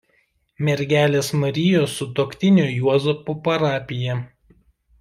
[0.69, 4.21] Mergelės Marijos Sutuoktinio Juozapo parapija.